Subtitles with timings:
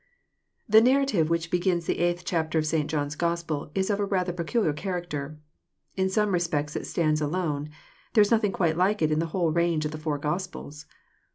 [0.67, 2.89] The narrative which begins the eighth chapter of St.
[2.89, 5.37] John's Gospel is of a rather pecnliar character.
[5.95, 7.69] In some respects it stands alone.
[8.15, 10.87] There is nothing quite like it in the whole range of the four Gospels.